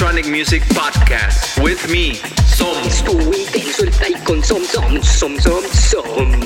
Electronic 0.00 0.30
Music 0.30 0.62
Podcast 0.68 1.58
with 1.60 1.90
me, 1.90 2.14
Som. 2.46 2.86
Estuvo 2.86 3.34
intenso 3.34 3.82
el 3.82 3.90
play 3.90 4.14
con 4.24 4.44
Som 4.44 4.64
Som 4.64 5.02
Som 5.02 5.36
Som 5.40 5.64
Som. 5.72 6.40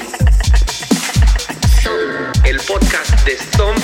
El 2.46 2.58
podcast 2.60 3.12
de 3.26 3.36
Som 3.54 3.74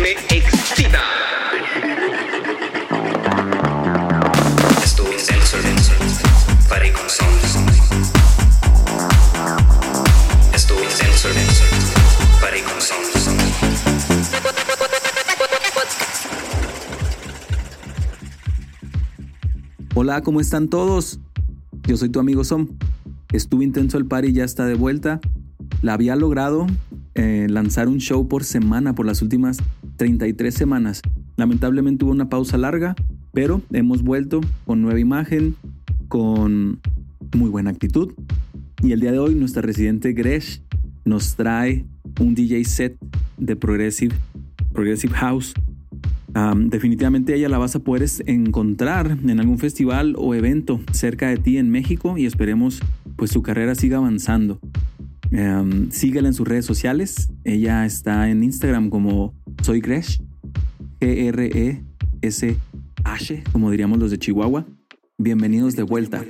me 0.00 0.12
excita. 0.30 1.27
Hola, 20.08 20.22
¿cómo 20.22 20.40
están 20.40 20.68
todos? 20.68 21.20
Yo 21.86 21.98
soy 21.98 22.08
tu 22.08 22.18
amigo 22.18 22.42
Som. 22.42 22.78
Estuvo 23.30 23.62
intenso 23.62 23.98
el 23.98 24.06
party, 24.06 24.32
ya 24.32 24.42
está 24.42 24.64
de 24.64 24.72
vuelta. 24.72 25.20
La 25.82 25.92
había 25.92 26.16
logrado 26.16 26.66
eh, 27.14 27.46
lanzar 27.50 27.88
un 27.88 27.98
show 27.98 28.26
por 28.26 28.44
semana 28.44 28.94
por 28.94 29.04
las 29.04 29.20
últimas 29.20 29.58
33 29.98 30.54
semanas. 30.54 31.02
Lamentablemente 31.36 32.06
hubo 32.06 32.12
una 32.12 32.30
pausa 32.30 32.56
larga, 32.56 32.96
pero 33.34 33.60
hemos 33.70 34.02
vuelto 34.02 34.40
con 34.64 34.80
nueva 34.80 34.98
imagen, 34.98 35.56
con 36.08 36.80
muy 37.36 37.50
buena 37.50 37.68
actitud. 37.68 38.14
Y 38.82 38.92
el 38.92 39.00
día 39.00 39.12
de 39.12 39.18
hoy 39.18 39.34
nuestra 39.34 39.60
residente 39.60 40.14
Gresh 40.14 40.62
nos 41.04 41.36
trae 41.36 41.84
un 42.18 42.34
DJ 42.34 42.64
set 42.64 42.96
de 43.36 43.56
Progressive, 43.56 44.16
Progressive 44.72 45.12
House 45.16 45.52
Definitivamente 46.66 47.34
ella 47.34 47.48
la 47.48 47.58
vas 47.58 47.74
a 47.74 47.80
poder 47.80 48.08
encontrar 48.26 49.18
en 49.24 49.40
algún 49.40 49.58
festival 49.58 50.14
o 50.18 50.34
evento 50.34 50.80
cerca 50.92 51.28
de 51.28 51.36
ti 51.38 51.56
en 51.56 51.70
México 51.70 52.16
y 52.18 52.26
esperemos 52.26 52.80
pues 53.16 53.30
su 53.30 53.42
carrera 53.42 53.74
siga 53.74 53.96
avanzando. 53.98 54.60
Síguela 55.90 56.28
en 56.28 56.34
sus 56.34 56.46
redes 56.46 56.64
sociales. 56.64 57.28
Ella 57.44 57.84
está 57.84 58.30
en 58.30 58.42
Instagram 58.44 58.90
como 58.90 59.34
Soy 59.62 59.80
Gresh, 59.80 60.22
G-R-E-S-H, 61.00 61.84
como 63.52 63.70
diríamos 63.70 63.98
los 63.98 64.10
de 64.10 64.18
Chihuahua. 64.18 64.66
Bienvenidos 65.18 65.74
de 65.76 65.82
vuelta. 65.82 66.24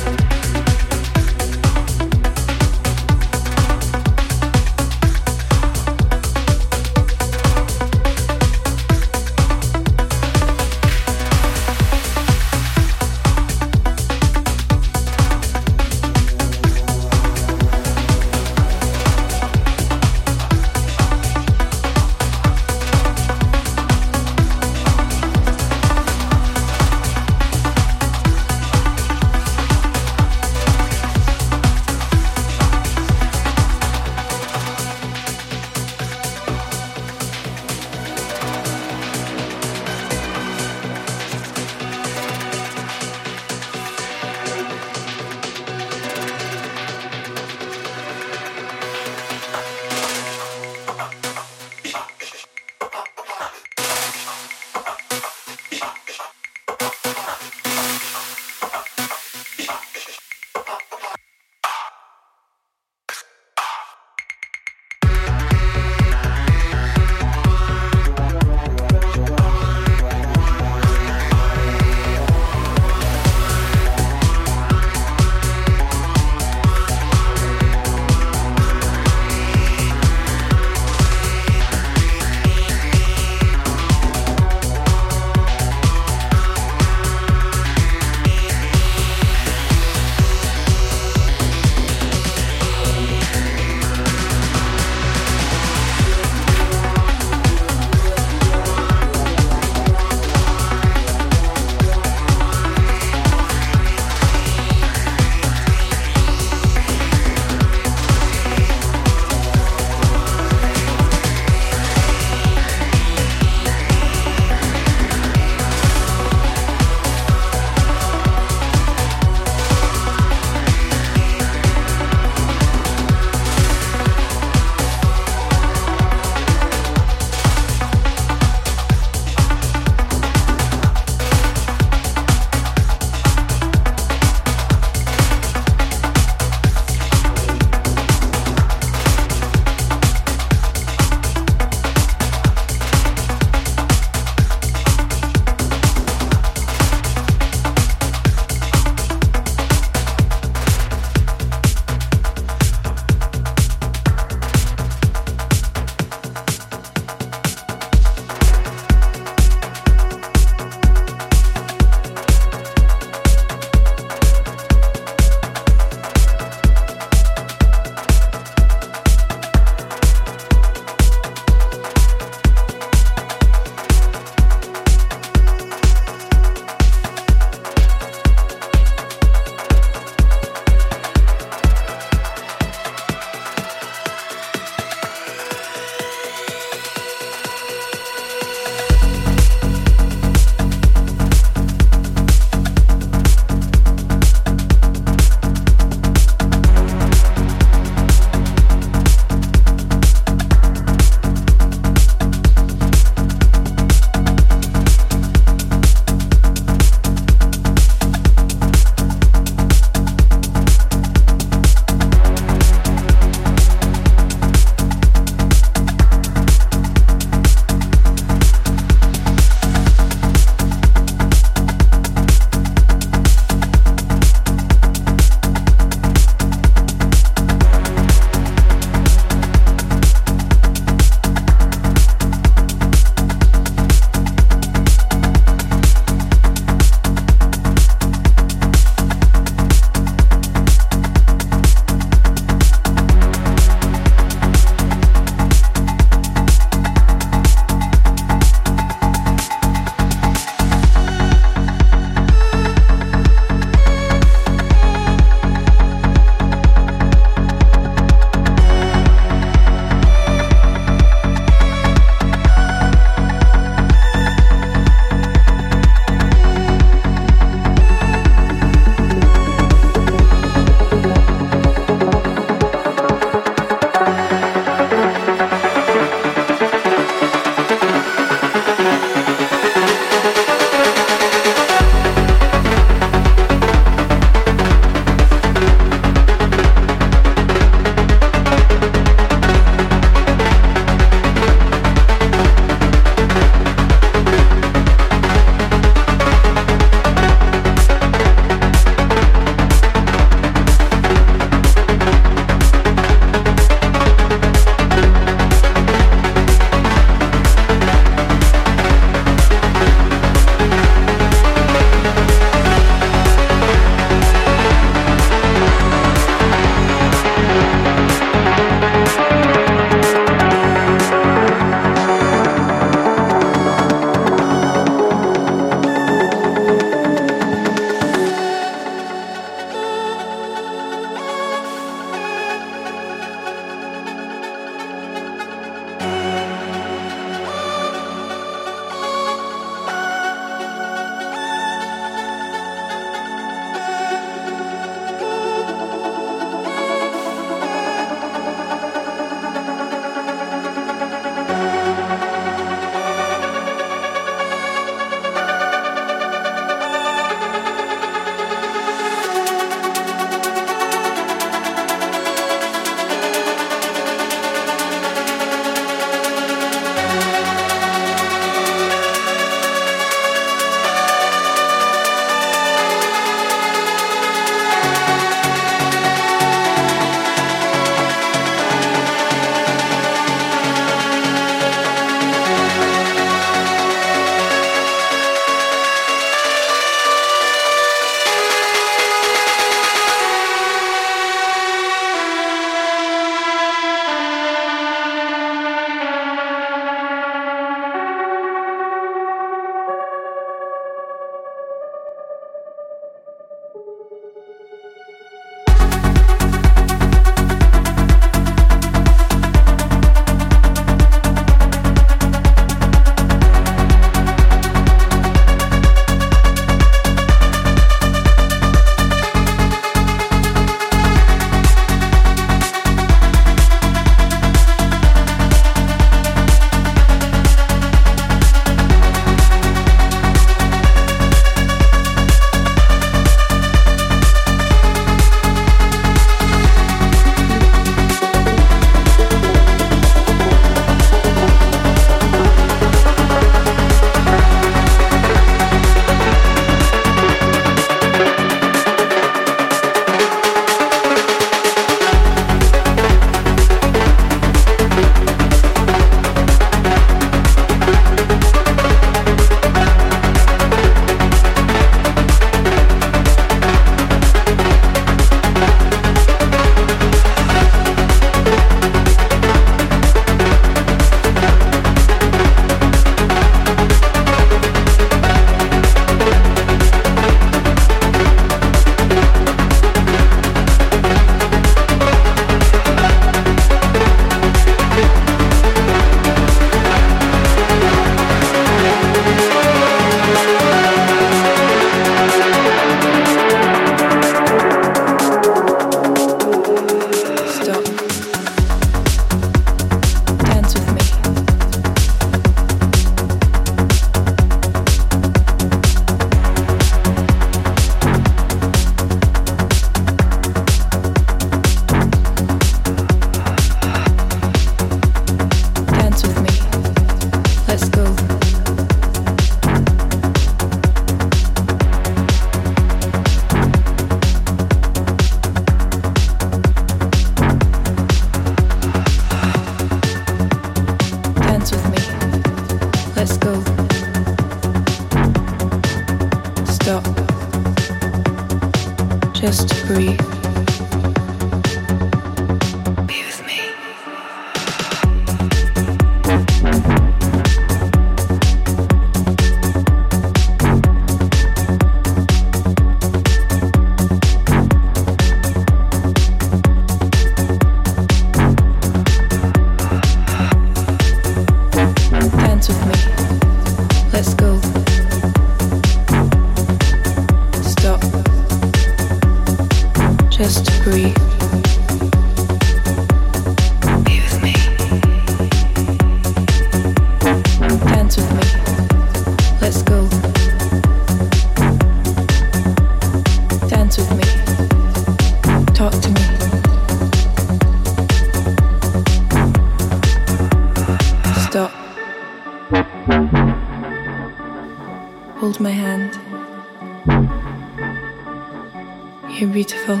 Beautiful. 599.60 600.00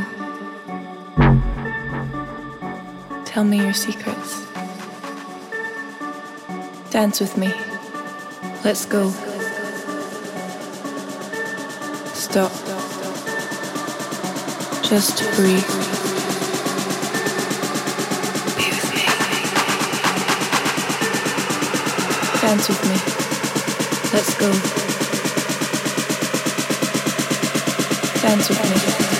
Tell 3.26 3.44
me 3.44 3.58
your 3.58 3.74
secrets. 3.74 4.46
Dance 6.90 7.20
with 7.20 7.36
me. 7.36 7.52
Let's 8.64 8.86
go. 8.86 9.10
Stop. 12.14 12.52
Just 14.82 15.18
breathe. 15.36 15.70
Dance 22.40 22.66
with 22.70 22.82
me. 22.88 22.96
Let's 24.14 24.34
go. 24.40 24.50
Dance 28.22 28.48
with 28.48 29.14
me. 29.14 29.19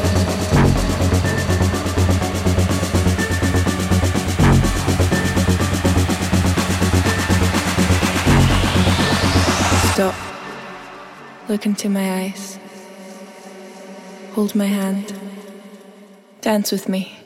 Stop. 10.01 10.15
Look 11.47 11.67
into 11.67 11.87
my 11.87 12.23
eyes. 12.23 12.57
Hold 14.33 14.55
my 14.55 14.65
hand. 14.65 15.13
Dance 16.41 16.71
with 16.71 16.89
me. 16.89 17.20